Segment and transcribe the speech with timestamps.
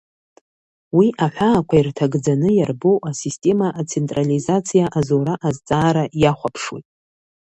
[0.97, 6.87] Уи аҳәаақәа ирҭагӡаны иарбоу асистема ацентрализациа азура азҵаара иахәаԥшуеит.